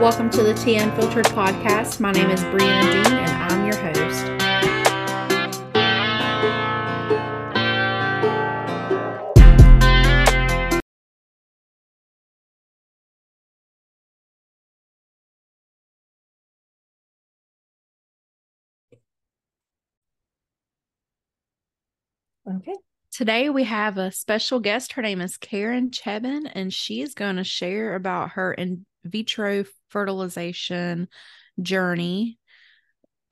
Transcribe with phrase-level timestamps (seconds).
[0.00, 2.00] Welcome to the Tea Unfiltered podcast.
[2.00, 4.26] My name is Brianna Dean, and I'm your host.
[22.46, 22.74] Okay.
[23.12, 24.94] Today we have a special guest.
[24.94, 29.64] Her name is Karen Tjebben, and she is going to share about her in vitro
[29.94, 31.06] fertilization
[31.62, 32.36] journey.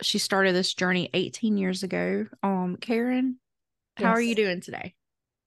[0.00, 2.26] She started this journey 18 years ago.
[2.40, 3.40] Um, Karen,
[3.96, 4.94] how are you doing today?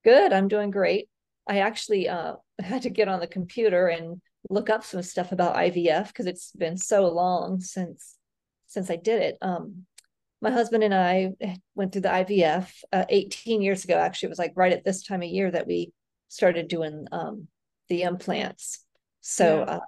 [0.03, 0.33] Good.
[0.33, 1.07] I'm doing great.
[1.47, 5.55] I actually uh, had to get on the computer and look up some stuff about
[5.55, 8.17] IVF because it's been so long since
[8.67, 9.37] since I did it.
[9.41, 9.85] Um,
[10.41, 11.31] my husband and I
[11.75, 13.95] went through the IVF uh, 18 years ago.
[13.95, 15.93] Actually, it was like right at this time of year that we
[16.27, 17.47] started doing um,
[17.87, 18.83] the implants.
[19.21, 19.75] So, Yeah.
[19.75, 19.79] uh,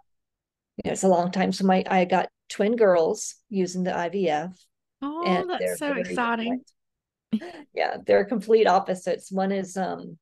[0.77, 1.51] you know, it's a long time.
[1.51, 4.53] So my I got twin girls using the IVF.
[5.01, 6.63] Oh, that's so exciting.
[7.31, 7.67] different.
[7.73, 9.31] yeah, they're complete opposites.
[9.31, 10.17] One is um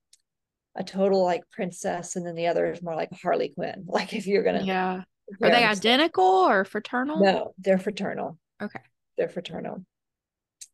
[0.75, 3.85] a total like princess, and then the other is more like Harley Quinn.
[3.87, 5.03] Like if you're gonna Yeah.
[5.41, 7.19] Are they identical or fraternal?
[7.19, 8.37] No, they're fraternal.
[8.61, 8.81] Okay.
[9.17, 9.83] They're fraternal.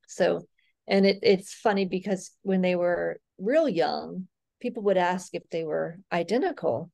[0.08, 0.46] So,
[0.88, 4.28] and it it's funny because when they were real young,
[4.60, 6.92] people would ask if they were identical.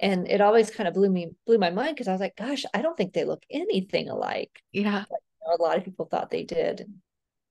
[0.00, 2.64] And it always kind of blew me blew my mind because I was like, gosh,
[2.72, 4.50] I don't think they look anything alike.
[4.72, 5.04] Yeah.
[5.46, 6.86] a lot of people thought they did.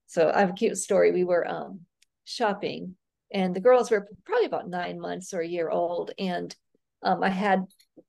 [0.06, 1.12] So I have a cute story.
[1.12, 1.80] We were um,
[2.24, 2.96] shopping,
[3.32, 6.54] and the girls were probably about nine months or a year old, and
[7.02, 7.64] um, I had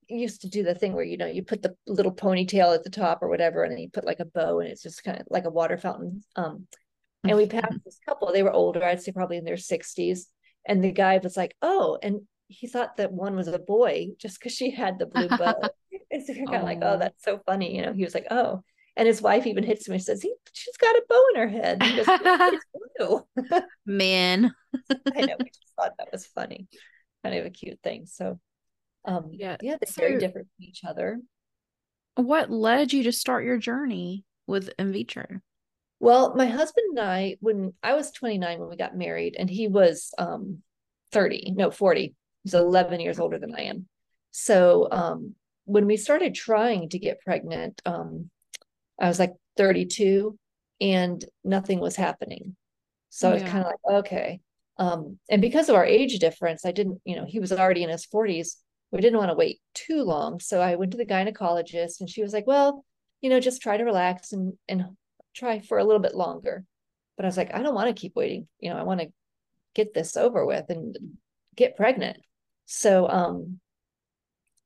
[0.07, 2.89] used to do the thing where you know you put the little ponytail at the
[2.89, 5.27] top or whatever, and then you put like a bow, and it's just kind of
[5.29, 6.23] like a water fountain.
[6.35, 6.65] Um,
[7.23, 8.31] and we passed this couple.
[8.31, 10.27] They were older, I'd say probably in their sixties,
[10.65, 12.21] and the guy was like, "Oh," and
[12.51, 15.55] he thought that one was a boy just because she had the blue bow.
[16.11, 17.93] and so you're kind of like, "Oh, that's so funny," you know.
[17.93, 18.63] He was like, "Oh."
[18.97, 21.47] And his wife even hits him and says, he, she's got a bow in her
[21.47, 21.81] head.
[21.81, 22.65] He goes, it's
[22.99, 23.25] blue.
[23.85, 24.53] Men.
[25.15, 25.35] I know.
[25.39, 26.67] We just thought that was funny.
[27.23, 28.05] Kind of a cute thing.
[28.05, 28.39] So,
[29.05, 31.21] um, Yeah, yeah, they're very different from each other.
[32.15, 35.39] What led you to start your journey with in vitro?
[36.01, 39.67] Well, my husband and I, when I was 29 when we got married, and he
[39.67, 40.63] was um
[41.11, 42.13] 30, no, 40.
[42.43, 43.87] He's 11 years older than I am.
[44.31, 45.35] So um
[45.65, 48.29] when we started trying to get pregnant, um
[48.99, 50.37] I was like 32
[50.79, 52.55] and nothing was happening.
[53.09, 54.39] So I was kind of like, okay.
[54.77, 57.89] Um, and because of our age difference, I didn't, you know, he was already in
[57.89, 58.55] his 40s.
[58.91, 60.39] We didn't want to wait too long.
[60.39, 62.83] So I went to the gynecologist and she was like, well,
[63.21, 64.85] you know, just try to relax and and
[65.35, 66.65] try for a little bit longer.
[67.15, 68.47] But I was like, I don't want to keep waiting.
[68.59, 69.11] You know, I want to
[69.75, 70.97] get this over with and
[71.55, 72.17] get pregnant.
[72.65, 73.59] So um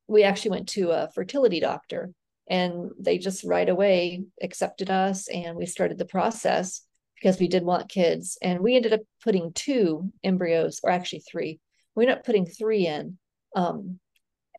[0.08, 2.12] we actually went to a fertility doctor
[2.48, 6.82] and they just right away accepted us and we started the process
[7.16, 11.60] because we did want kids and we ended up putting two embryos or actually three
[11.96, 13.18] we ended up putting three in
[13.56, 14.00] um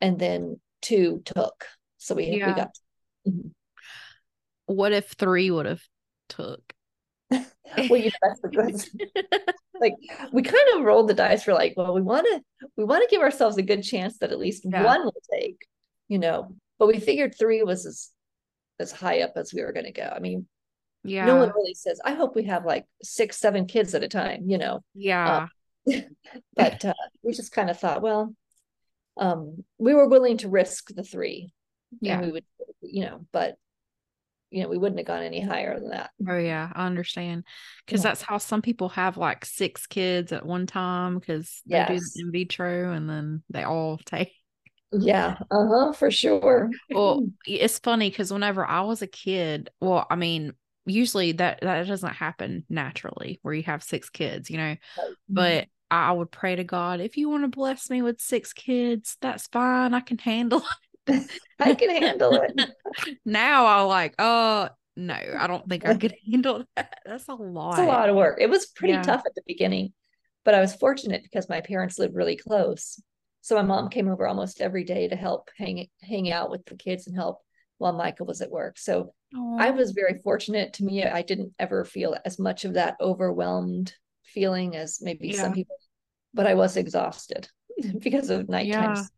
[0.01, 1.65] and then two took
[1.97, 2.53] so we, we Yeah.
[2.55, 2.69] got
[3.27, 3.51] Mhm.
[4.65, 5.81] What if three would have
[6.27, 6.73] took?
[7.31, 8.75] well you that's the good
[9.79, 9.93] like
[10.31, 13.13] we kind of rolled the dice for like well we want to we want to
[13.13, 14.83] give ourselves a good chance that at least Yeah.
[14.83, 15.57] one will take
[16.07, 18.09] you know but we figured three was as
[18.79, 20.47] as high up as we were going to go i mean
[21.03, 21.25] Yeah.
[21.25, 24.43] no one really says i hope we have like six seven kids at a time
[24.49, 25.47] you know yeah.
[26.55, 26.93] but uh,
[27.23, 28.33] we just kind of thought well
[29.17, 31.51] um we were willing to risk the three
[32.01, 32.21] Yeah.
[32.21, 32.45] we would
[32.81, 33.55] you know but
[34.49, 37.43] you know we wouldn't have gone any higher than that Oh yeah, I understand.
[37.85, 38.09] Because Yeah.
[38.09, 42.13] that's how some people have like six kids at one time because they do Yes.
[42.15, 44.33] the in vitro and then they all take.
[44.91, 50.15] yeah uh-huh for sure Well, it's funny because whenever I was a kid, well, I
[50.15, 50.53] mean,
[50.85, 54.75] usually that that doesn't happen naturally where you have six kids, you know.
[55.29, 59.17] But I would pray to God, if you want to bless me with six kids,
[59.21, 59.93] that's fine.
[59.93, 60.86] I can handle it.
[61.59, 62.51] i can handle it
[63.25, 66.97] now I like, oh no, I don't think I could handle that.
[67.05, 67.77] That's a lot.
[67.79, 68.39] It's a lot of work.
[68.41, 69.03] It was pretty Yeah.
[69.03, 69.93] tough at the beginning,
[70.43, 72.99] but I was fortunate because my parents lived really close.
[73.41, 76.75] So my mom came over almost every day to help hang hang out with the
[76.75, 77.39] kids and help
[77.77, 78.77] while Michael was at work.
[78.79, 79.13] So
[79.59, 80.73] I was very fortunate.
[80.73, 83.93] To me, I didn't ever feel as much of that overwhelmed
[84.23, 85.43] feeling as maybe Yeah.
[85.43, 85.77] some people,
[86.33, 87.47] but I was exhausted
[87.99, 88.87] because of night Yeah.
[88.87, 89.11] times.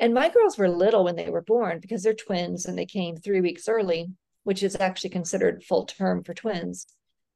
[0.00, 3.16] And my girls were little when they were born because they're twins and they came
[3.16, 4.08] three weeks early,
[4.42, 6.86] which is actually considered full term for twins.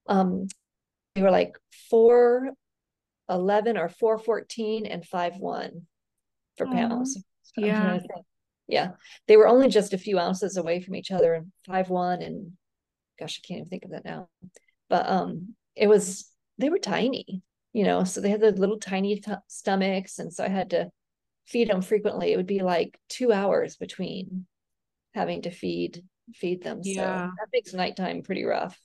[0.06, 0.48] Um,
[1.14, 1.56] they were like
[1.90, 2.50] four
[3.28, 5.82] 11 or 414 and 5 1
[6.56, 7.22] for pounds.
[7.56, 7.98] Yeah.
[8.66, 8.90] yeah.
[9.26, 12.52] They were only just a few ounces away from each other and five one and
[13.18, 14.28] gosh, I can't even think of that now.
[14.88, 19.20] But um it was they were tiny, you know, so they had the little tiny
[19.20, 20.90] t- stomachs and so I had to
[21.48, 22.32] feed them frequently.
[22.32, 24.46] It would be like 2 hours between
[25.14, 26.04] having to feed
[26.34, 26.82] feed them.
[26.82, 26.94] Yeah.
[26.94, 27.02] So
[27.38, 28.78] that makes nighttime pretty rough.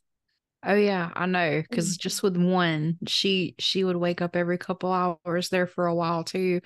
[0.65, 1.61] Oh yeah, I know.
[1.61, 1.97] Because Mhm.
[1.97, 6.23] just with one, she she would wake up every couple hours there for a while
[6.23, 6.61] too,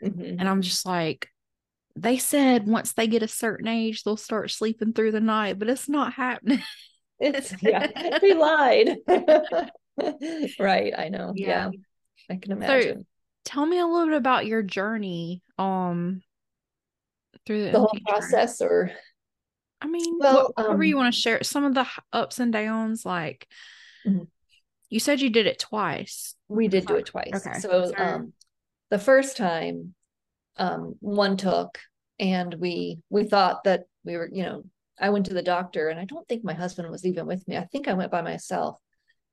[0.00, 0.38] Mhm.
[0.38, 1.28] and I'm just like,
[1.96, 5.68] they said once they get a certain age, they'll start sleeping through the night, but
[5.68, 6.62] it's not happening.
[7.20, 7.86] It's yeah,
[8.20, 8.96] they lied.
[10.58, 11.34] right, I know.
[11.36, 11.68] Yeah.
[11.70, 11.70] Yeah.
[12.30, 13.06] I can imagine.
[13.44, 16.22] Tell me a little bit about your journey, um,
[17.46, 18.90] through the, the whole process or
[19.80, 22.52] I mean, Well, what, whatever you um, want to share, some of the ups and
[22.52, 23.06] downs.
[23.06, 23.48] Like
[24.06, 24.28] Mhm.
[24.90, 26.34] you said, you did it twice.
[26.48, 27.46] we did do it twice.
[27.46, 27.58] Okay.
[27.60, 28.32] So So- um
[28.90, 29.94] the first time
[30.56, 31.78] um one took
[32.18, 34.64] and we we thought that we were, you know,
[34.98, 37.56] I went to the doctor and I don't think my husband was even with me.
[37.56, 38.78] I think I went by myself.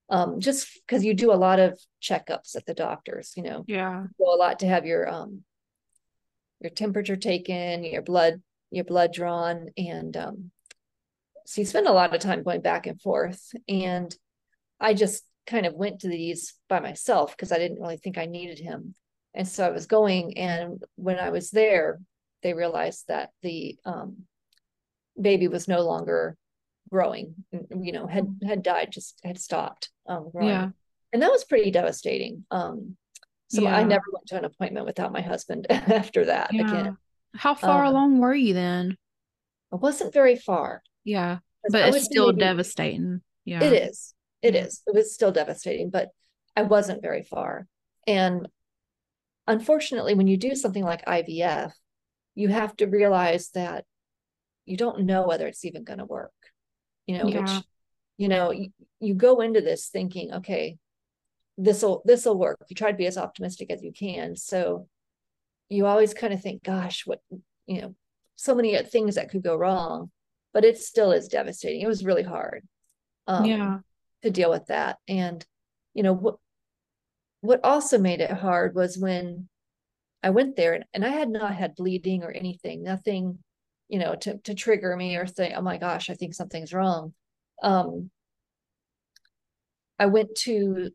[0.10, 4.06] Um just because you do a lot of checkups at the doctors, you know, Yeah,
[4.18, 5.44] go a lot to have your um
[6.60, 10.52] your temperature taken, your blood your blood drawn and um
[11.46, 13.42] so you spend a lot of time going back and forth.
[13.70, 14.14] And
[14.82, 18.26] I just kind of went to these by myself because I didn't really think I
[18.26, 18.96] needed him.
[19.34, 22.00] And so I was going and when I was there
[22.44, 24.24] they realized that the um
[25.20, 26.38] baby was no longer
[26.90, 30.70] growing, you know, had had died just had stopped um growing yeah,
[31.14, 32.46] and that was pretty devastating.
[32.52, 32.98] Um,
[33.50, 36.54] so I never went to an appointment without my husband after that.
[36.54, 36.70] yeah.
[36.70, 36.98] Again,
[37.34, 38.98] How far Um, along were you then?
[39.72, 40.82] it wasn't very far.
[41.04, 41.40] yeah
[41.70, 43.22] but it's still maybe- devastating.
[43.46, 44.82] Yeah, it is It is.
[44.88, 46.10] It was still devastating, but
[46.56, 47.68] I wasn't very far.
[48.06, 48.48] And
[49.48, 51.72] unfortunately, when you do something like IVF,
[52.36, 53.86] you have to realize that
[54.66, 56.34] you don't know whether it's even going to work.
[57.08, 57.42] You know, Yeah.
[57.42, 57.64] which
[58.18, 60.78] you know, you, you go into this thinking, okay,
[61.58, 62.60] this will this will work.
[62.68, 64.36] You try to be as optimistic as you can.
[64.36, 64.88] So
[65.70, 67.22] you always kind of think, gosh, what
[67.68, 67.96] you know,
[68.36, 70.12] so many things that could go wrong,
[70.54, 71.82] but it still is devastating.
[71.82, 72.68] It was really hard.
[73.28, 73.80] Um, yeah,
[74.24, 74.98] to deal with that.
[75.08, 75.46] And,
[75.94, 76.36] you know, what
[77.42, 79.48] what also made it hard was when
[80.24, 83.38] I went there and, and I had not had bleeding or anything, nothing,
[83.90, 87.14] you know, to to trigger me or think, oh my gosh, I think something's wrong.
[87.64, 88.10] Um
[90.00, 90.92] I went to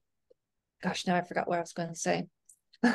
[0.83, 2.27] gosh, now I forgot what I was going to say.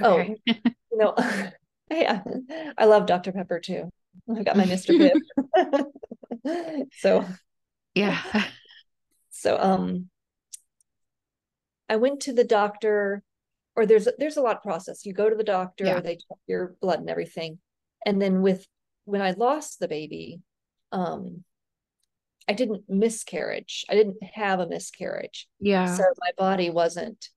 [0.00, 1.14] Oh, you know,
[1.90, 2.22] yeah,
[2.78, 3.32] I love Dr.
[3.32, 3.90] Pepper too.
[4.34, 5.10] I got my Mr.
[6.92, 7.24] So
[7.94, 8.18] yeah,
[9.30, 10.08] So um
[11.88, 13.22] I went to the doctor
[13.76, 15.04] or there's there's a lot of process.
[15.04, 16.00] You go to the doctor, Yeah.
[16.00, 17.58] they check your blood and everything.
[18.06, 18.66] And then with
[19.04, 20.40] when I lost the baby,
[20.92, 21.44] um
[22.46, 23.86] I didn't miscarriage.
[23.88, 25.48] I didn't have a miscarriage.
[25.60, 27.30] yeah, So my body wasn't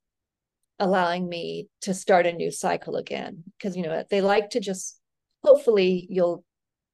[0.79, 4.99] allowing me to start a new cycle again because you know they like to just
[5.43, 6.43] hopefully you'll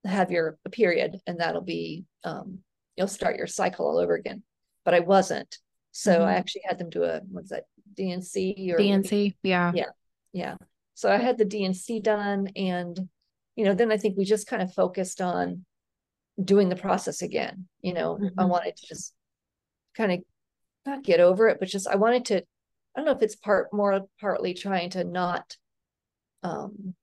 [0.06, 2.60] have your period and that'll be um
[2.96, 4.42] you'll start your cycle all over again
[4.86, 5.58] but i wasn't
[5.92, 6.38] so i Mhm.
[6.38, 9.36] actually had them do a what's that dnc or DNC.
[9.44, 9.90] Yeah, Yeah.
[10.31, 10.56] yeah
[10.94, 13.10] so i had the dnc done and
[13.55, 15.65] you know then i think we just kind of focused on
[16.43, 18.50] doing the process again you know i Mhm.
[18.50, 19.13] wanted to just
[19.95, 20.19] kind of
[20.86, 22.43] not get over it but just i wanted to i
[22.95, 25.55] don't know if it's part more partly trying to not
[26.41, 26.95] um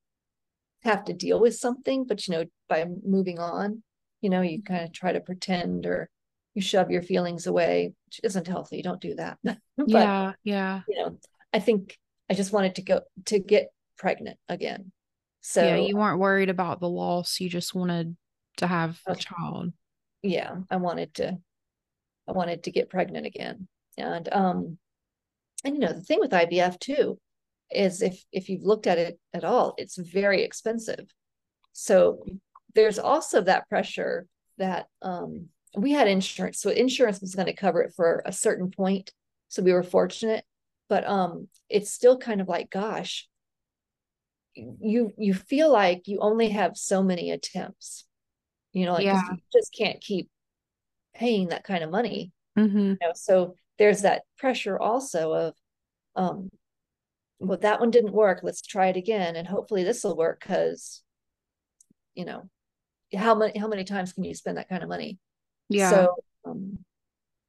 [0.82, 3.82] have to deal with something but you know by moving on
[4.20, 6.08] you know you kind of try to pretend or
[6.54, 10.80] you shove your feelings away which isn't healthy don't do that but yeah, yeah.
[10.88, 11.16] you know
[11.52, 11.96] i think
[12.30, 14.90] i just wanted to go to get pregnant again
[15.40, 17.40] so yeah, you weren't worried about the loss.
[17.40, 18.16] You just wanted
[18.56, 19.72] to have a child.
[20.22, 21.38] yeah i wanted to
[22.28, 23.66] i wanted to get pregnant again
[23.96, 24.76] and um
[25.64, 27.18] and you know the thing with ivf too
[27.70, 31.06] is if if you've looked at it at all it's very expensive
[31.72, 32.22] so
[32.74, 34.26] there's also that pressure
[34.58, 38.70] that um we had insurance so insurance was going to cover it for a certain
[38.70, 39.12] point
[39.48, 40.44] so we were fortunate
[40.90, 43.26] but um it's still kind of like gosh
[44.54, 48.04] you you feel like you only have so many attempts
[48.72, 49.22] you know like Yeah.
[49.30, 50.28] you just can't keep
[51.14, 52.78] paying that kind of money Mm-hmm.
[52.78, 55.54] you know so there's that pressure also of
[56.16, 56.50] um
[57.38, 61.02] well that one didn't work let's try it again and hopefully this will work because
[62.14, 62.50] you know
[63.16, 65.18] how many how many times can you spend that kind of money
[65.68, 65.88] Yeah.
[65.90, 66.14] so
[66.44, 66.78] um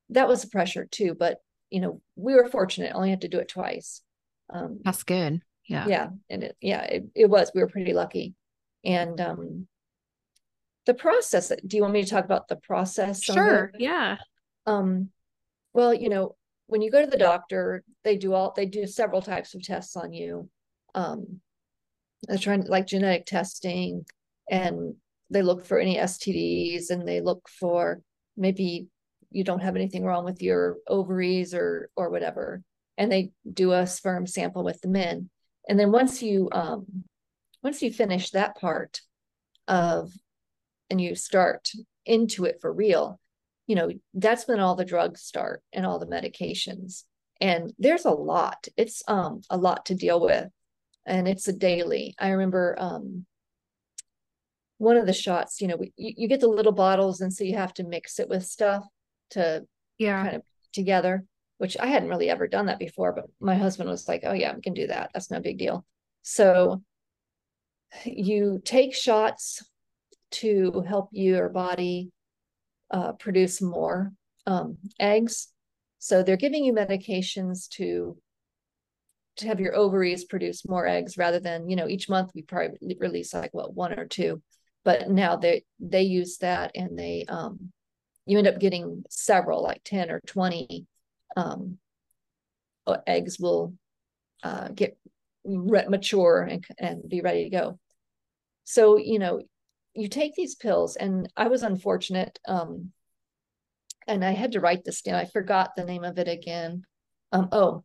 [0.10, 1.40] that was a pressure too but
[1.72, 4.02] you know we were fortunate only had to do it twice
[4.52, 5.42] um That's good.
[5.68, 5.88] Yeah.
[5.88, 8.34] yeah and it yeah it, it was we were pretty lucky
[8.84, 9.68] And um,
[10.86, 13.24] the process, do you want me to talk about the process?
[13.24, 13.72] Sure.
[13.78, 14.18] Yeah.
[14.66, 15.10] Um,
[15.74, 16.36] well, you know,
[16.68, 19.96] when you go to the doctor, they do all they do several types of tests
[19.96, 20.50] on you.
[20.96, 21.42] Um,
[22.28, 24.06] they're trying like genetic testing
[24.50, 24.96] and
[25.30, 28.02] they look for any STDs and they look for
[28.36, 28.88] maybe
[29.32, 32.64] you don't have anything wrong with your ovaries or or whatever
[32.98, 35.30] and they do a sperm sample with the men
[35.68, 36.86] and then once you um
[37.64, 39.02] once you finish that part
[39.68, 40.12] of
[40.90, 41.72] and you start
[42.06, 43.20] into it for real
[43.72, 47.06] you know that's when all the drugs start and all the medications.
[47.40, 48.68] And there's a lot.
[48.76, 50.50] It's um a lot to deal with.
[51.06, 52.14] And it's a daily.
[52.20, 53.26] I remember um
[54.78, 57.46] one of the shots you know we, you, you get the little bottles and so
[57.46, 58.84] you have to mix it with stuff
[59.30, 59.64] to
[60.00, 60.24] yeah.
[60.24, 60.42] kind of
[60.74, 61.24] together
[61.62, 64.56] which i hadn't really ever done that before but my husband was like oh yeah
[64.56, 65.12] we can do that.
[65.14, 65.86] That's no big deal.
[66.24, 66.82] So
[68.06, 69.64] you take shots
[70.32, 72.12] to help your body
[72.90, 74.14] uh, produce more
[74.48, 75.48] um, eggs.
[76.00, 78.18] So they're giving you medications to
[79.38, 82.98] to have your ovaries produce more eggs rather than you know each month we probably
[83.00, 84.42] release like what one or two,
[84.84, 87.72] but now they they use that and they um
[88.26, 90.86] you end up getting several like ten or twenty
[91.36, 91.78] um
[93.08, 93.74] eggs will
[94.44, 94.98] uh, get
[95.46, 97.80] mature and and be ready to go.
[98.64, 99.42] So you know
[99.94, 102.92] you take these pills and i was unfortunate um
[104.08, 105.16] and i had to write this down.
[105.16, 106.84] I forgot the name of it again.
[107.32, 107.84] Um oh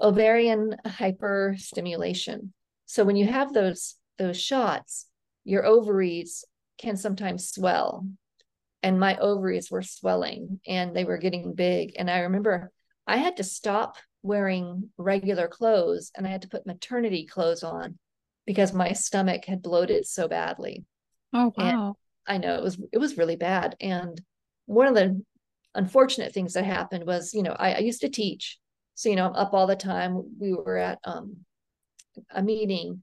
[0.00, 2.50] ovarian hyperstimulation.
[2.86, 5.06] So when you have those those shots
[5.44, 6.44] your ovaries
[6.78, 8.06] can sometimes swell.
[8.84, 11.94] And my ovaries were swelling and they were getting big.
[11.98, 12.72] And i remember
[13.06, 17.98] i had to stop wearing regular clothes and i had to put maternity clothes on
[18.46, 20.84] because my stomach had bloated so badly
[21.32, 21.96] Oh wow.
[22.26, 23.76] And I know it was it was really bad.
[23.80, 24.20] And
[24.66, 25.22] one of the
[25.74, 28.58] unfortunate things that happened was, you know, I, I used to teach.
[28.94, 30.22] So, you know, I'm up all the time.
[30.38, 31.38] We were at um,
[32.30, 33.02] a meeting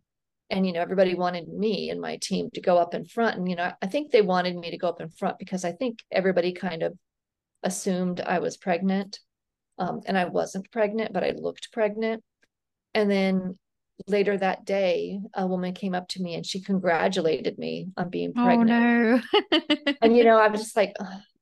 [0.52, 3.48] and you know everybody wanted me and my team to go up in front and
[3.48, 6.00] you know i think they wanted me to go up in front because i think
[6.12, 6.94] everybody kind of
[7.62, 9.20] assumed i was pregnant
[9.80, 12.24] um, and i wasn't pregnant but i looked pregnant
[12.94, 13.58] and then
[14.08, 18.34] later that day, a woman came up to me and she congratulated me on being
[18.34, 18.72] pregnant.
[18.72, 19.98] Oh no.
[20.02, 20.96] and you know, I was just like,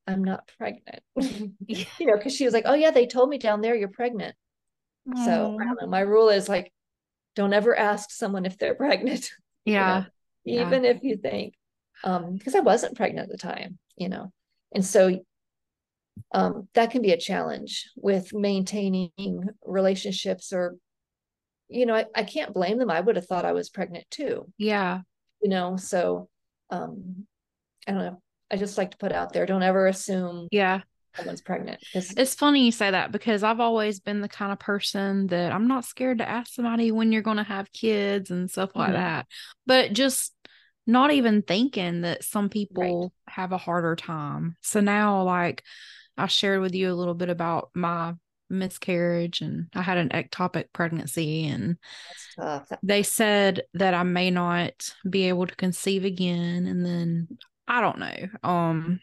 [0.08, 1.02] I'm not pregnant.
[1.68, 4.36] you know, because she was like, Oh yeah, they told me down there you're pregnant.
[5.16, 5.26] Oh.
[5.26, 6.72] So know, my rule is like,
[7.36, 9.30] don't ever ask someone if they're pregnant.
[9.66, 10.06] Yeah.
[10.44, 10.68] you know?
[10.68, 10.92] Even yeah.
[10.92, 11.54] if you think,
[12.04, 14.32] um, because I wasn't pregnant at the time, you know.
[14.74, 15.20] And so
[16.34, 20.76] um, that can be a challenge with maintaining relationships or
[21.70, 22.90] you know, I, I can't blame them.
[22.90, 24.50] I would have thought I was pregnant too.
[24.58, 25.02] Yeah.
[25.42, 26.30] You know, so
[26.70, 27.26] um
[27.88, 28.22] I don't know.
[28.50, 30.82] I just like to put out there, don't ever assume yeah
[31.18, 31.84] someone's pregnant.
[31.94, 35.68] It's funny you say that because I've always been the kind of person that I'm
[35.68, 38.98] not scared to ask somebody when you're going to have kids and stuff like mm-hmm.
[38.98, 39.28] that.
[39.66, 40.34] But just
[40.86, 43.34] not even thinking that some people right.
[43.34, 44.56] have a harder time.
[44.62, 45.64] So now, like,
[46.18, 48.14] I shared with you a little bit about my
[48.50, 51.78] miscarriage and I had an ectopic pregnancy and
[52.82, 57.28] they said that I may not be able to conceive again and then
[57.68, 58.28] I don't know.
[58.44, 59.00] Um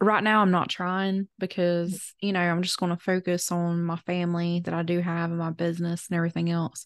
[0.00, 3.96] right now I'm not trying because you know I'm just going to focus on my
[3.96, 6.84] family that I do have and my business and everything else.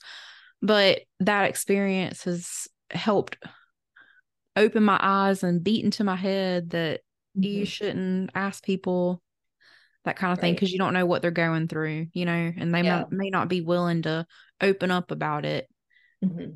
[0.61, 3.37] But that experience has helped
[4.57, 7.01] open my eyes and beat into my head that
[7.37, 7.43] mm-hmm.
[7.43, 9.23] you shouldn't ask people
[10.05, 12.75] that kind of thing because you don't know what they're going through you know and
[12.75, 13.05] they yeah.
[13.11, 14.27] may, may not be willing to
[14.61, 15.69] open up about it
[16.25, 16.53] mm-hmm.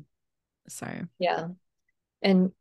[0.67, 0.87] so
[1.19, 1.47] yeah
[2.21, 2.51] and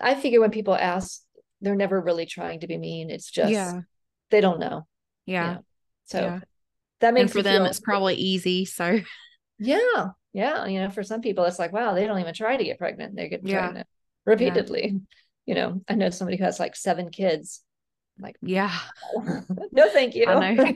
[0.00, 1.22] i figure when people ask
[1.60, 3.80] they're never really trying to be mean it's just yeah
[4.30, 4.86] they don't know
[5.26, 5.64] yeah you know?
[6.04, 6.40] so yeah.
[7.00, 9.00] that makes and for them feel- it's probably easy so
[9.58, 12.64] yeah yeah you know for some people it's like wow they don't even try to
[12.64, 13.60] get pregnant they get yeah.
[13.60, 13.86] pregnant
[14.24, 15.00] repeatedly
[15.46, 17.62] you know i know somebody who has like seven kids
[18.20, 18.76] like, yeah,
[19.72, 20.26] no, thank you.
[20.26, 20.74] I know,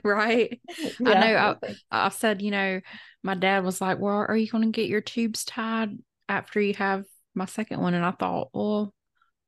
[0.04, 0.60] right?
[0.98, 1.56] Yeah, I know.
[1.92, 2.80] I, I said, you know,
[3.22, 5.98] my dad was like, "Well, are you going to get your tubes tied
[6.28, 8.94] after you have my second one?" And I thought, well,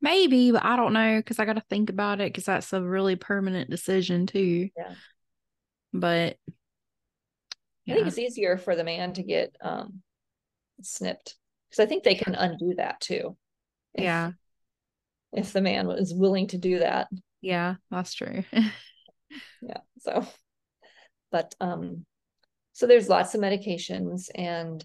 [0.00, 2.82] maybe, but I don't know because I got to think about it because that's a
[2.82, 4.68] really permanent decision too.
[4.76, 4.94] Yeah.
[5.92, 6.36] But
[7.86, 7.94] yeah.
[7.94, 10.02] I think it's easier for the man to get um
[10.82, 11.36] snipped
[11.70, 13.36] because I think they can undo that too.
[13.94, 14.32] If, yeah
[15.32, 17.08] if the man was willing to do that.
[17.40, 18.44] Yeah, that's true.
[18.52, 19.78] yeah.
[20.00, 20.26] So,
[21.30, 22.04] but um,
[22.72, 24.84] so there's lots of medications, and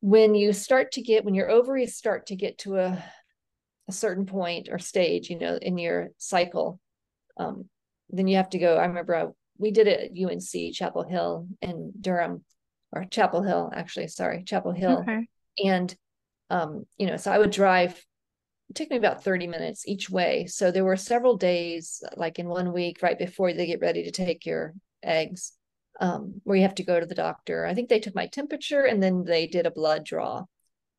[0.00, 3.04] when you start to get when your ovaries start to get to a
[3.88, 6.78] a certain point or stage, you know, in your cycle,
[7.38, 7.64] um,
[8.10, 8.76] then you have to go.
[8.76, 9.26] I remember I,
[9.56, 12.44] we did it at UNC Chapel Hill in Durham,
[12.92, 14.98] or Chapel Hill, actually, sorry, Chapel Hill.
[15.00, 15.26] Okay.
[15.64, 15.94] And,
[16.50, 18.02] um, you know, so I would drive,
[18.70, 20.46] it took me about 30 minutes each way.
[20.46, 24.10] So there were several days, like in one week, right before they get ready to
[24.10, 25.52] take your eggs,
[26.00, 27.64] um, where you have to go to the doctor.
[27.64, 30.44] I think they took my temperature and then they did a blood draw.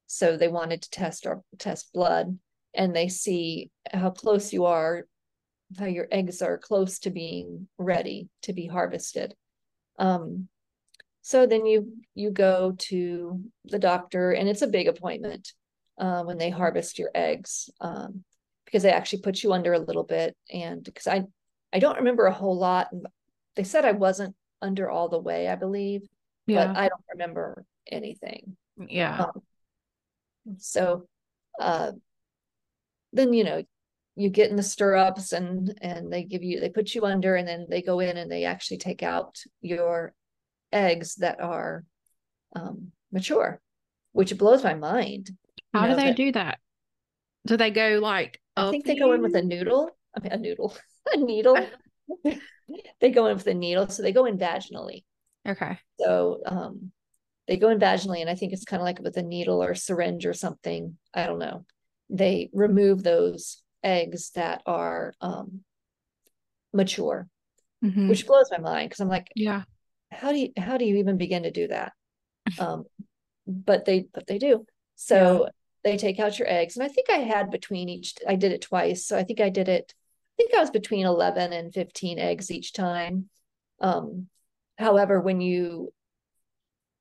[0.08, 2.40] So they wanted to test or test blood
[2.74, 5.06] and they see how close you are,
[5.78, 9.36] how your eggs are close to being ready to be harvested.
[10.00, 10.48] Um,
[11.22, 15.54] so then you you go to the doctor, and it's a big appointment
[16.00, 18.24] uh, when they harvest your eggs um,
[18.66, 20.36] because they actually put you under a little bit.
[20.52, 21.24] And because I
[21.72, 22.88] I don't remember a whole lot.
[23.56, 26.02] They said I wasn't under all the way, I believe,
[26.48, 26.68] yeah.
[26.68, 28.56] but I don't remember anything.
[28.78, 29.26] Yeah.
[29.26, 29.42] Um,
[30.58, 31.08] so
[31.60, 31.92] uh,
[33.14, 33.64] then you know
[34.16, 37.48] you get in the stirrups and and they give you they put you under and
[37.48, 40.14] then they go in and they actually take out your
[40.72, 41.84] eggs that are
[42.56, 43.60] um, mature
[44.12, 45.32] which blows my mind
[45.74, 46.60] how do they do that
[47.46, 49.00] do they go like i think they you?
[49.00, 50.76] go in with a noodle i mean a noodle
[51.14, 51.58] a needle
[53.02, 55.04] they go in with a needle so they go in vaginally
[55.48, 56.92] okay so um
[57.48, 59.72] they go in vaginally and i think it's kind of like with a needle or
[59.72, 61.66] a syringe or something i don't know
[62.10, 65.62] they remove those eggs that are um,
[66.74, 67.28] mature,
[67.84, 68.10] mm-hmm.
[68.10, 69.64] which blows my mind because I'm like, yeah,
[70.12, 71.94] how do you how do you even begin to do that?
[72.60, 72.86] Um,
[73.46, 74.66] but they but they do.
[74.96, 75.50] So.
[75.84, 78.16] They take out your eggs, and I think I had between each.
[78.28, 79.94] I did it twice, so I think I did it.
[79.98, 83.30] I think I was between eleven and fifteen eggs each time.
[83.80, 84.28] Um,
[84.78, 85.94] however, when you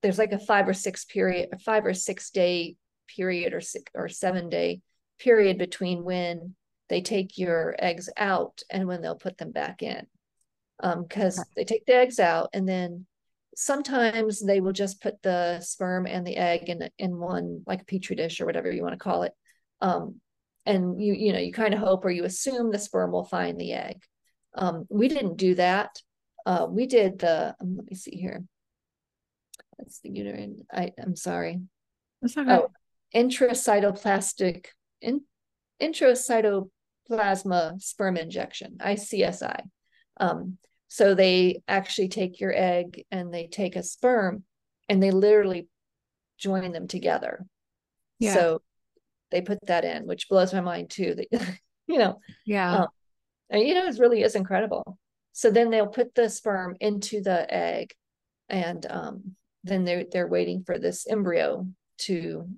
[0.03, 2.77] there's like a five or six period, a five or six day
[3.17, 4.81] period or six or seven day
[5.19, 6.55] period between when
[6.89, 10.07] they take your eggs out and when they'll put them back in.
[10.81, 13.07] Because um, they take the eggs out and then
[13.61, 17.85] sometimes they will just put the sperm and the egg in in one like a
[17.85, 19.33] petri dish or whatever you want to call it.
[19.81, 20.21] Um,
[20.65, 23.61] and you you know you kind of hope or you assume the sperm will find
[23.61, 24.01] the egg.
[24.55, 26.01] Um, we didn't do that.
[26.47, 28.45] Uh, we did the um, let me see here.
[29.77, 30.65] That's the uterine.
[30.73, 31.61] I I'm sorry.
[32.23, 32.53] That's okay.
[32.53, 32.69] Oh,
[33.13, 34.67] intracytoplastic
[35.01, 35.23] in,
[35.83, 39.63] intracytoplasma sperm injection, ICSI.
[40.21, 44.45] Um, so they actually take your egg and they take a sperm
[44.89, 45.69] and they literally
[46.39, 47.45] join them together.
[48.19, 48.35] Yeah.
[48.35, 48.63] So
[49.31, 51.15] they put that in, which blows my mind too.
[51.15, 52.89] That you know, yeah, um,
[53.51, 54.99] and, you know, it really is incredible.
[55.33, 57.95] So then they'll put the sperm into the egg,
[58.49, 61.67] and um, then they're they're waiting for this embryo
[61.99, 62.49] to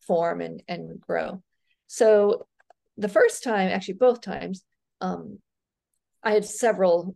[0.00, 1.42] form and and grow.
[1.86, 2.46] So
[2.96, 4.64] the first time, actually both times,
[5.00, 5.38] um,
[6.24, 7.14] I had several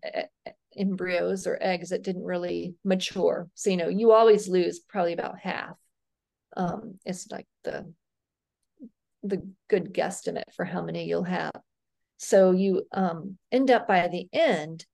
[0.77, 3.49] embryos or eggs that didn't really mature.
[3.55, 5.77] So you know, you always lose probably about half.
[6.57, 7.93] Um, it's like the
[9.23, 11.53] the good guesstimate for how many you'll have.
[12.19, 14.87] So you um, end up by the end,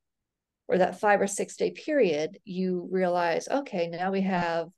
[0.68, 4.68] or that five or six day period, you realize, okay, now we have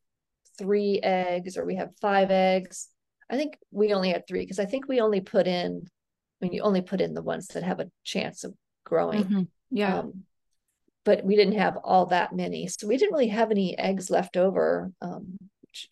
[0.58, 2.88] three eggs or we have five eggs
[3.28, 6.52] I think we only had three because I think we only put in, I mean,
[6.52, 8.54] you only put in the ones that have a chance of
[8.86, 9.24] growing.
[9.24, 9.42] Mm-hmm.
[9.70, 9.98] Yeah.
[9.98, 10.22] Um,
[11.04, 12.66] but we didn't have all that many.
[12.68, 15.88] So we didn't really have any eggs left over, um, which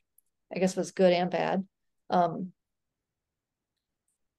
[0.54, 1.64] I guess was good and bad.
[2.10, 2.52] Um,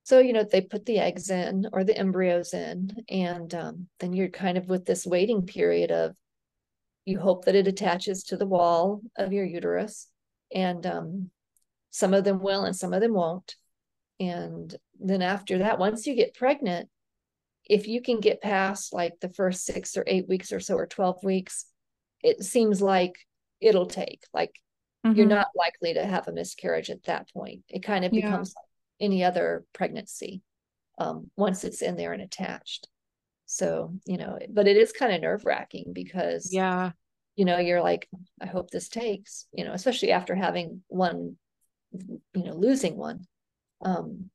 [0.04, 4.14] so, you know, they put the eggs in or the embryos in, and um, then
[4.14, 6.16] you're kind of with this waiting period of
[7.06, 10.08] you hope that it attaches to the wall of your uterus.
[10.54, 11.32] And um,
[11.90, 13.56] some of them will and some of them won't.
[14.20, 16.90] And then after that, once you get pregnant,
[17.66, 20.86] if you can get past like the first six or eight weeks or so, or
[20.86, 21.66] 12 weeks,
[22.22, 23.16] it seems like
[23.62, 24.22] it'll take.
[24.34, 24.52] Like
[25.06, 25.18] mm-hmm.
[25.18, 27.62] you're not likely to have a miscarriage at that point.
[27.70, 28.26] It kind of yeah.
[28.26, 30.42] becomes like any other pregnancy
[30.98, 32.88] um, once it's in there and attached.
[33.48, 36.92] So, you know, but it is kind of nerve wracking because, yeah,
[37.36, 38.08] you know, you're like,
[38.42, 41.36] I hope this takes, you know, especially after having one
[42.34, 43.26] you know losing one
[43.82, 44.30] um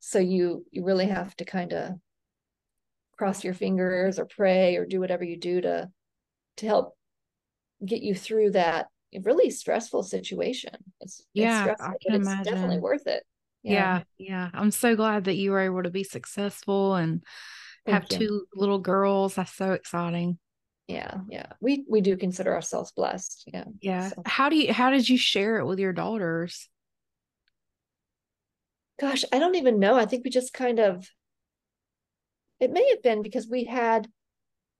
[0.00, 1.94] so you you really have to kind of
[3.16, 5.88] cross your fingers or pray or do whatever you do to
[6.58, 6.96] to help
[7.84, 8.86] get you through that
[9.22, 13.24] really stressful situation it's yeah it's, it's definitely worth it
[13.62, 14.02] yeah.
[14.18, 14.26] yeah.
[14.28, 17.22] yeah i'm so glad that you were able to be successful and
[17.86, 18.18] Thank have you.
[18.18, 20.38] two little girls that's so exciting
[20.86, 24.08] yeah yeah we we do consider ourselves blessed yeah Yeah.
[24.10, 24.22] so.
[24.26, 26.68] How do you how did you share it with your daughters?
[28.98, 31.06] gosh i don't even know i think we just kind of
[32.60, 34.08] it may have been because we had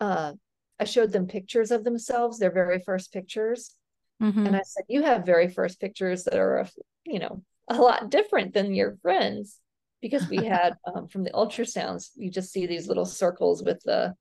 [0.00, 0.32] uh
[0.80, 3.74] i showed them pictures of themselves their very first pictures.
[4.22, 4.46] Mhm.
[4.46, 6.66] and i said you have very first pictures that are
[7.04, 9.58] you know a lot different than your friends.
[10.00, 14.14] Because we had um, from the ultrasounds you just see these little circles with the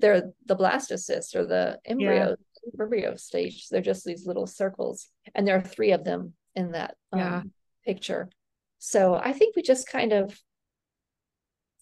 [0.00, 2.34] they're the blastocysts or the embryo
[2.80, 3.68] embryo stage.
[3.68, 5.08] They're just these little circles.
[5.34, 7.42] And there are three of them in that um, Yeah.
[7.86, 8.30] picture.
[8.78, 10.36] So i think we just kind of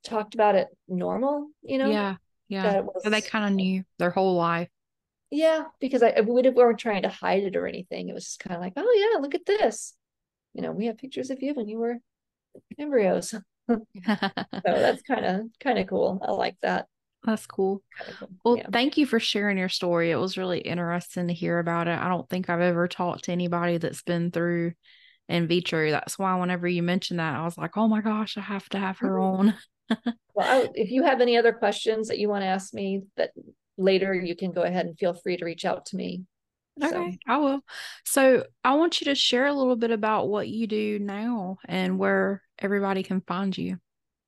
[0.04, 2.16] talked about it normal you know yeah.
[2.48, 2.78] Yeah.
[2.78, 4.68] it So they kind of knew their whole life.
[5.30, 8.56] yeah because i we weren't trying to hide it or anything it was just kind
[8.56, 9.94] of like oh yeah look at this
[10.54, 11.96] you know we have pictures of you when you were
[12.78, 13.30] embryos
[13.70, 13.78] so
[14.64, 16.86] that's kind of kind of cool i like that
[17.24, 17.82] That's cool.
[18.18, 18.28] Cool.
[18.44, 20.10] Well, yeah thank you for sharing your story.
[20.10, 21.98] It was really interesting to hear about it.
[21.98, 24.72] I don't think I've ever talked to anybody that's been through
[25.30, 25.90] in vitro.
[25.90, 28.78] That's why whenever you mentioned that, I was like, oh my gosh, I have to
[28.78, 29.40] have her mm-hmm.
[29.40, 29.54] on.
[30.34, 33.32] Well, I, if you have any other questions that you want to ask me that
[33.76, 36.22] later, you can go ahead and feel free to reach out to me.
[36.80, 37.60] So, Okay, I will.
[38.04, 41.98] So I want you to share a little bit about what you do now and
[41.98, 43.78] where everybody can find you.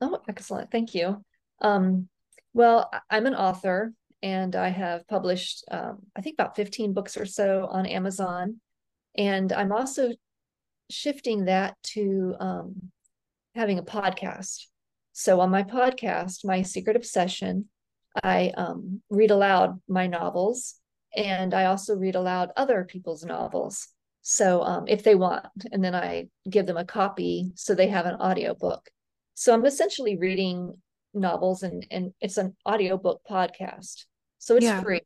[0.00, 0.70] oh, excellent.
[0.70, 1.24] Thank you.
[1.60, 2.08] Um,
[2.52, 7.24] well, I'm an author and I have published, um, I think about 15 books or
[7.24, 8.60] so on Amazon.
[9.16, 10.12] And I'm also
[10.90, 12.90] shifting that to um,
[13.54, 14.66] having a podcast.
[15.12, 17.68] So on my podcast, My Secret Obsession,
[18.22, 20.74] I um, read aloud my novels
[21.14, 23.88] and I also read aloud other people's novels.
[24.22, 28.06] So um, if they want, and then I give them a copy so they have
[28.06, 28.88] an audiobook.
[29.34, 30.74] So I'm essentially reading
[31.12, 34.04] novels and, and it's an audiobook podcast.
[34.38, 34.82] So it's Yeah.
[34.82, 35.00] free.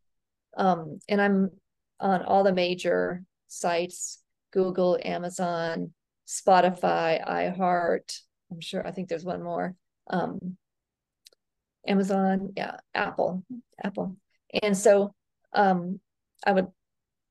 [0.56, 1.50] Um, and I'm
[1.98, 5.92] on all the major sites, Google, Amazon,
[6.26, 8.20] Spotify, iHeart.
[8.50, 9.74] I'm sure I think there's one more.
[10.08, 10.56] Um,
[11.86, 13.44] Amazon, yeah, Apple,
[13.82, 14.16] Apple.
[14.62, 15.14] And so
[15.52, 16.00] um
[16.44, 16.68] I would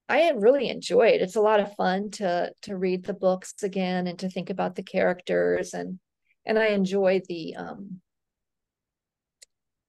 [0.07, 1.21] I really enjoy it.
[1.21, 4.75] It's a lot of fun to to read the books again and to think about
[4.75, 5.99] the characters and
[6.45, 8.01] and I enjoy the um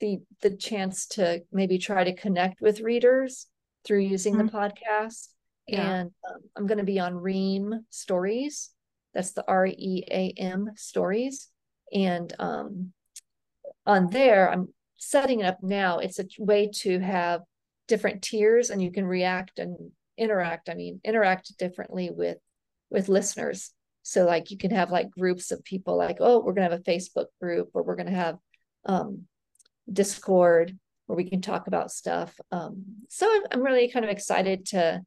[0.00, 3.46] the the chance to maybe try to connect with readers
[3.84, 5.28] through using the podcast.
[5.66, 5.90] Yeah.
[5.90, 8.70] And um, I'm going to be on Ream Stories.
[9.14, 11.48] That's the R E A M Stories.
[11.92, 12.92] And um,
[13.86, 15.98] on there, I'm setting it up now.
[15.98, 17.42] It's a way to have
[17.88, 20.68] different tiers, and you can react and interact.
[20.68, 22.38] I mean, interact differently with
[22.90, 23.72] with listeners.
[24.02, 25.96] So, like, you can have like groups of people.
[25.96, 28.38] Like, oh, we're gonna have a Facebook group, or we're gonna have
[28.84, 29.22] um,
[29.92, 32.38] Discord where we can talk about stuff.
[32.50, 35.02] Um, so I'm, really kind of excited to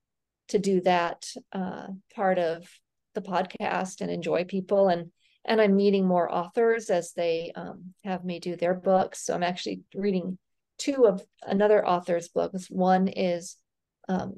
[0.50, 2.68] to do that uh, part of
[3.13, 5.12] the podcast and enjoy people and
[5.45, 9.23] and I'm meeting more authors as they um, have me do their books.
[9.25, 10.38] So I'm actually reading
[10.78, 12.67] two of another author's books.
[12.69, 13.58] One is
[14.08, 14.34] um,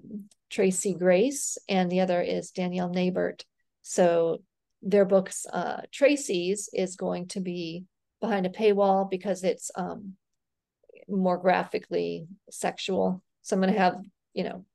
[0.49, 3.43] Tracy Grace, and the other is Danielle Nabert.
[3.81, 4.41] So
[4.81, 7.85] their books, uh, Tracy's is going to be
[8.19, 10.13] behind a paywall because it's um,
[11.07, 13.23] more graphically sexual.
[13.41, 13.95] So I'm going to have,
[14.33, 14.65] you know,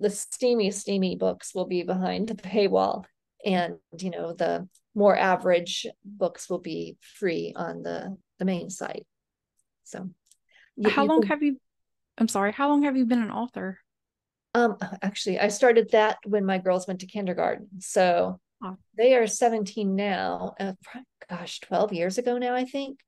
[0.00, 3.04] the steamy, steamy books will be behind the paywall.
[3.44, 9.06] And, you know, the more average books will be free on the, the main site.
[9.84, 10.10] So
[10.76, 11.56] you- How you long can- have you,
[12.18, 13.78] I'm sorry, how long have you been an author?
[14.54, 17.68] Um, actually, I started that when my girls went to kindergarten.
[17.80, 18.76] So Oh.
[18.96, 20.54] they are 17 now.
[20.58, 20.72] Uh,
[21.30, 22.98] gosh, 12 years ago now, I think.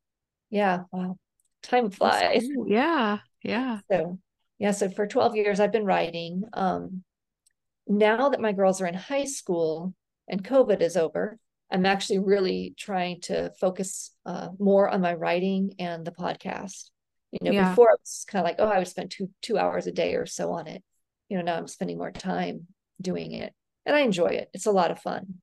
[0.49, 1.17] Yeah, wow.
[1.65, 2.47] Time flies.
[2.55, 2.69] cool.
[2.69, 3.19] Yeah.
[3.43, 3.81] Yeah.
[3.91, 4.19] So,
[4.61, 6.45] yeah, so for 12 years I've been writing.
[6.53, 7.03] Um,
[7.89, 9.93] now that my girls are in high school
[10.29, 11.37] and COVID is over,
[11.71, 16.91] I'm actually really trying to focus uh, more on my writing and the podcast.
[17.33, 17.71] You know, Yeah.
[17.71, 20.15] before it was kind of like, oh, I would spend two two hours a day
[20.17, 20.83] or so on it.
[21.29, 22.67] You know, now I'm spending more time
[23.01, 23.55] doing it,
[23.87, 24.51] and I enjoy it.
[24.53, 25.41] It's a lot of fun.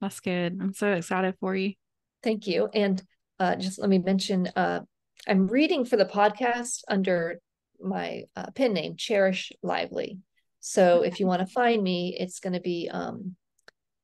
[0.00, 0.58] That's good.
[0.60, 1.74] I'm so excited for you.
[2.22, 2.68] Thank you.
[2.74, 3.02] And
[3.38, 4.80] uh, just let me mention, uh,
[5.28, 7.40] I'm reading for the podcast under
[7.80, 10.18] my uh, pen name, Cherish Lively.
[10.60, 13.36] So if you want to find me, it's going to be um,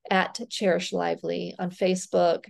[0.08, 2.44] at Cherish Lively on Facebook,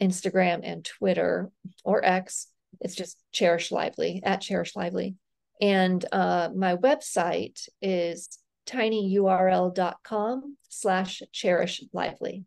[0.00, 1.50] Instagram, and Twitter
[1.84, 2.48] or X.
[2.80, 5.16] It's just Cherish Lively at Cherish Lively.
[5.60, 12.44] And uh, my website is tinyurl.com slash cherish lively.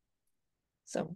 [0.85, 1.15] So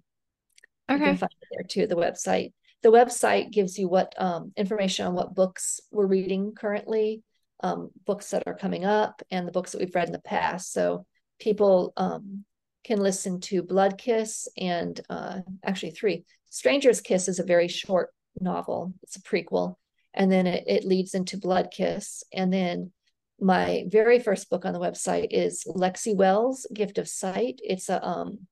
[0.89, 1.03] you Okay.
[1.05, 2.53] can find it there too, the website.
[2.81, 7.23] The website gives you what um, information on what books we're reading currently,
[7.61, 10.73] um, books that are coming up and the books that we've read in the past.
[10.73, 11.05] So
[11.39, 12.43] people um,
[12.83, 16.25] can listen to Blood Kiss and uh, actually three.
[16.49, 18.93] Stranger's Kiss is a very short novel.
[19.03, 19.75] It's a prequel,
[20.13, 22.91] and then it, it leads into Blood Kiss, and then
[23.39, 27.59] my very first book on the website is Lexi Wells, Gift of Sight.
[27.63, 28.47] It's a um,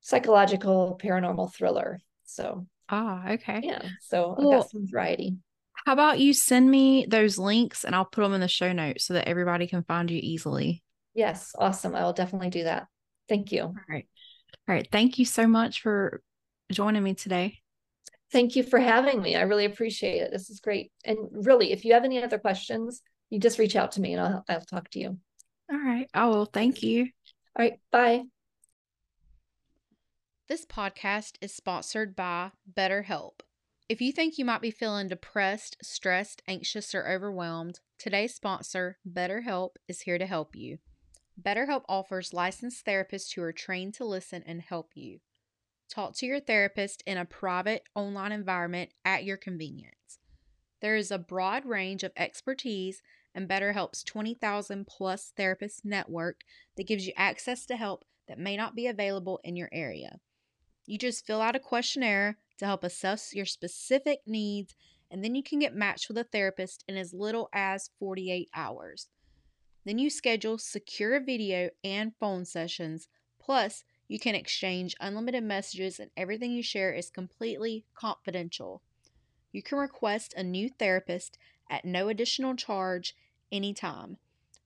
[0.00, 2.00] psychological paranormal thriller.
[2.24, 3.82] So ah, okay, yeah.
[4.02, 5.36] So I've got some variety.
[5.86, 9.04] How about you send me those links and I'll put them in the show notes
[9.04, 10.82] so that everybody can find you easily.
[11.14, 11.94] Yes, awesome.
[11.94, 12.86] I will definitely do that.
[13.28, 13.62] Thank you.
[13.62, 14.06] All right.
[14.68, 14.88] All right.
[14.90, 16.22] Thank you so much for
[16.72, 17.58] joining me today.
[18.32, 19.36] Thank you for having me.
[19.36, 20.30] I really appreciate it.
[20.32, 20.90] This is great.
[21.04, 24.20] And really, if you have any other questions, you just reach out to me and
[24.20, 25.18] I'll, I'll talk to you.
[25.70, 26.08] All right.
[26.14, 26.44] Oh, I will.
[26.46, 27.08] thank you.
[27.56, 27.78] All right.
[27.90, 28.22] Bye.
[30.48, 33.40] This podcast is sponsored by BetterHelp.
[33.88, 39.76] If you think you might be feeling depressed, stressed, anxious, or overwhelmed, today's sponsor, BetterHelp,
[39.88, 40.78] is here to help you.
[41.40, 45.20] BetterHelp offers licensed therapists who are trained to listen and help you.
[45.88, 50.18] Talk to your therapist in a private online environment at your convenience.
[50.80, 53.02] There is a broad range of expertise
[53.34, 56.42] and BetterHelp's 20,000 plus therapist network
[56.76, 60.20] that gives you access to help that may not be available in your area.
[60.86, 64.74] You just fill out a questionnaire to help assess your specific needs,
[65.10, 69.08] and then you can get matched with a therapist in as little as 48 hours.
[69.84, 73.08] Then you schedule secure video and phone sessions.
[73.38, 78.82] Plus, you can exchange unlimited messages, and everything you share is completely confidential.
[79.52, 81.38] You can request a new therapist
[81.70, 83.14] at no additional charge
[83.52, 84.18] anytime.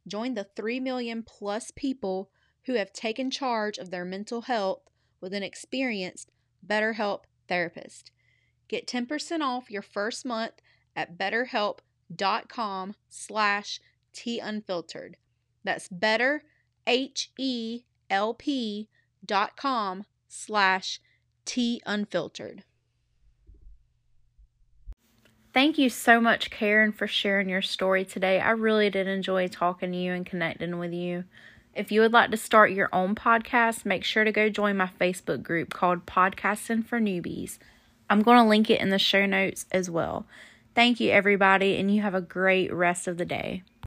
[0.07, 2.31] Join the 3 million plus people
[2.65, 4.83] who have taken charge of their mental health
[5.21, 6.31] with an experienced
[6.67, 8.11] BetterHelp therapist.
[8.69, 10.55] Get 10% off your first month
[10.95, 13.81] at betterhelp.com slash
[14.43, 15.17] unfiltered.
[15.65, 16.43] That's better,
[16.87, 17.85] H-E-L-P
[19.25, 21.01] dot com slash
[21.45, 22.65] T unfiltered.
[25.55, 28.39] Thank you so much, Karen, for sharing your story today.
[28.39, 31.25] I really did enjoy talking to you and connecting with you.
[31.75, 34.91] If you would like to start your own podcast, make sure to go join my
[35.01, 37.59] Facebook group called Podcasting for Newbies.
[38.11, 40.27] I'm going to link it in the show notes as well.
[40.75, 43.63] Thank you, everybody, and you have a great rest of the day.